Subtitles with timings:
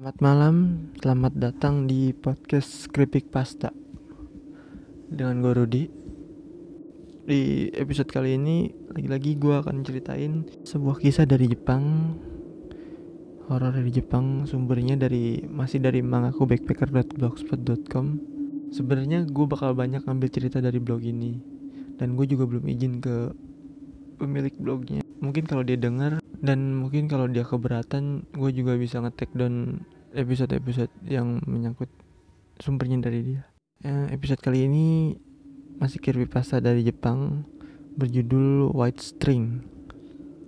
[0.00, 3.68] Selamat malam, selamat datang di podcast Skripik Pasta
[5.12, 5.84] Dengan gue Rudi.
[7.28, 12.16] Di episode kali ini, lagi-lagi gue akan ceritain sebuah kisah dari Jepang.
[13.52, 18.06] Horor dari Jepang, sumbernya dari masih dari mangakubackpacker.blogspot.com
[18.72, 21.36] Sebenarnya gue bakal banyak ngambil cerita dari blog ini
[22.00, 23.36] Dan gue juga belum izin ke
[24.16, 25.04] pemilik blognya.
[25.20, 29.84] Mungkin kalau dia dengar dan mungkin kalau dia keberatan gue juga bisa ngetek down
[30.16, 31.88] episode-episode yang menyangkut
[32.58, 33.42] sumbernya dari dia.
[33.84, 35.16] Eh, episode kali ini
[35.80, 37.48] masih pasta dari Jepang
[37.96, 39.64] berjudul White String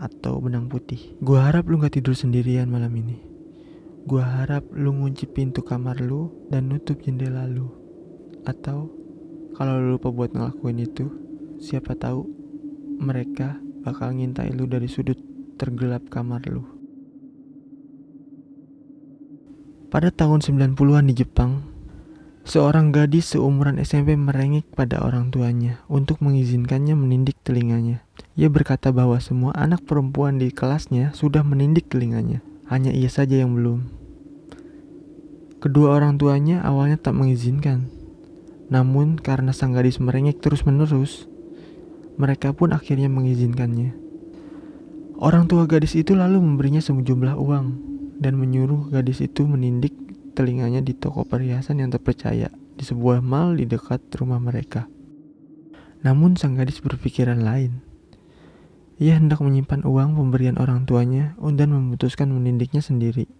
[0.00, 1.16] atau benang putih.
[1.24, 3.16] Gue harap lu gak tidur sendirian malam ini.
[4.04, 7.72] Gue harap lu ngunci pintu kamar lu dan nutup jendela lu.
[8.44, 8.92] Atau
[9.56, 11.08] kalau lu lupa buat ngelakuin itu
[11.56, 12.28] siapa tahu
[13.00, 15.16] mereka bakal ngintai lu dari sudut
[15.54, 16.66] tergelap kamar lu.
[19.94, 21.62] Pada tahun 90-an di Jepang,
[22.42, 28.02] seorang gadis seumuran SMP merengek pada orang tuanya untuk mengizinkannya menindik telinganya.
[28.34, 33.54] Ia berkata bahwa semua anak perempuan di kelasnya sudah menindik telinganya, hanya ia saja yang
[33.54, 33.86] belum.
[35.62, 37.88] Kedua orang tuanya awalnya tak mengizinkan,
[38.68, 41.30] namun karena sang gadis merengek terus-menerus,
[42.18, 44.03] mereka pun akhirnya mengizinkannya.
[45.14, 47.66] Orang tua gadis itu lalu memberinya sejumlah uang
[48.18, 49.94] dan menyuruh gadis itu menindik
[50.34, 54.90] telinganya di toko perhiasan yang terpercaya di sebuah mal di dekat rumah mereka.
[56.02, 57.78] Namun sang gadis berpikiran lain.
[58.98, 63.30] Ia hendak menyimpan uang pemberian orang tuanya dan memutuskan menindiknya sendiri.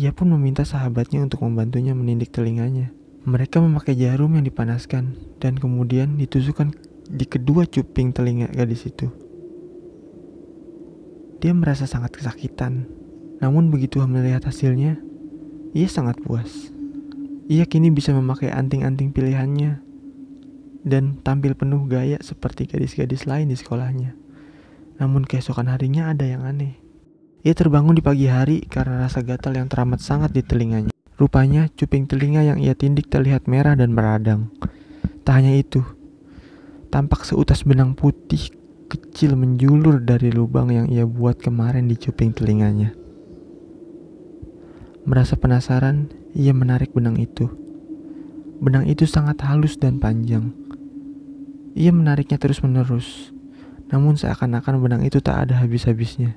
[0.00, 2.88] Ia pun meminta sahabatnya untuk membantunya menindik telinganya.
[3.28, 5.12] Mereka memakai jarum yang dipanaskan
[5.44, 6.72] dan kemudian ditusukkan
[7.08, 9.25] di kedua cuping telinga gadis itu.
[11.46, 12.90] Dia merasa sangat kesakitan.
[13.38, 14.98] Namun begitu melihat hasilnya,
[15.78, 16.74] ia sangat puas.
[17.46, 19.78] Ia kini bisa memakai anting-anting pilihannya
[20.82, 24.18] dan tampil penuh gaya seperti gadis-gadis lain di sekolahnya.
[24.98, 26.82] Namun keesokan harinya ada yang aneh.
[27.46, 30.90] Ia terbangun di pagi hari karena rasa gatal yang teramat sangat di telinganya.
[31.14, 34.50] Rupanya cuping telinga yang ia tindik terlihat merah dan meradang.
[35.22, 35.86] Tak hanya itu,
[36.90, 38.50] tampak seutas benang putih
[38.86, 42.94] kecil menjulur dari lubang yang ia buat kemarin di cuping telinganya.
[45.06, 47.46] Merasa penasaran, ia menarik benang itu.
[48.58, 50.50] Benang itu sangat halus dan panjang.
[51.76, 53.30] Ia menariknya terus-menerus,
[53.92, 56.34] namun seakan-akan benang itu tak ada habis-habisnya.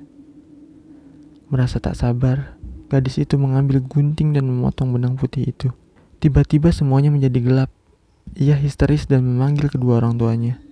[1.50, 2.54] Merasa tak sabar,
[2.86, 5.74] gadis itu mengambil gunting dan memotong benang putih itu.
[6.22, 7.70] Tiba-tiba semuanya menjadi gelap.
[8.38, 10.62] Ia histeris dan memanggil kedua orang tuanya.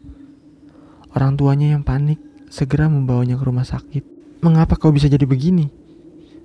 [1.18, 4.06] Orang tuanya yang panik segera membawanya ke rumah sakit.
[4.38, 5.66] Mengapa kau bisa jadi begini?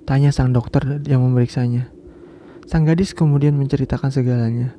[0.02, 1.94] Tanya sang dokter yang memeriksanya.
[2.66, 4.74] Sang gadis kemudian menceritakan segalanya.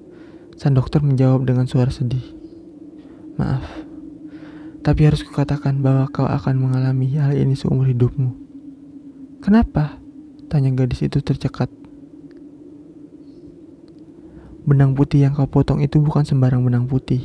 [0.60, 2.28] Sang dokter menjawab dengan suara sedih.
[3.40, 3.64] Maaf,
[4.84, 8.36] tapi harus kukatakan bahwa kau akan mengalami hal ini seumur hidupmu.
[9.40, 9.96] Kenapa?
[10.52, 11.72] Tanya gadis itu tercekat.
[14.68, 17.24] Benang putih yang kau potong itu bukan sembarang benang putih.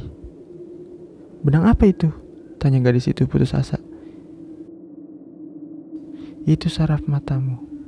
[1.43, 2.30] Benang apa itu?
[2.61, 3.81] Tanya gadis itu putus asa.
[6.45, 7.80] Itu saraf matamu.